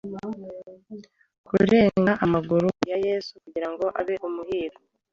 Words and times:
Kurenga 1.47 2.11
amaguru 2.25 2.67
ya 2.89 2.97
Yesu 3.05 3.31
kugirango 3.43 3.85
abe 3.99 4.15
umuhigo 4.27 4.79